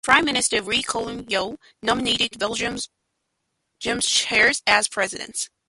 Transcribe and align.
Prime 0.03 0.25
Minister 0.25 0.61
Lee 0.63 0.81
Kuan 0.81 1.25
Yew 1.29 1.59
nominated 1.83 2.39
Benjamin 2.39 2.81
Sheares 3.79 4.63
as 4.65 4.87
president. 4.87 5.51